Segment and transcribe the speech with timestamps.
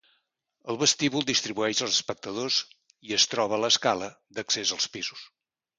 [0.73, 2.59] El vestíbul distribueix els espectadors
[3.11, 5.33] i es troba l'escala d'accés als pisos.